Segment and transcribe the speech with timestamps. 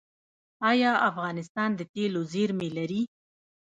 [0.71, 3.01] آیا افغانستان د تیلو زیرمې لري؟